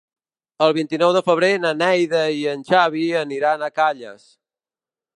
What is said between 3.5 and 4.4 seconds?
a Calles.